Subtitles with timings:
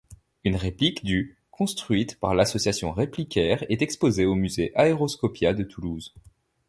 [0.43, 6.15] Une réplique du construite par l'association Réplic'air est exposée au musée Aeroscopia de Toulouse.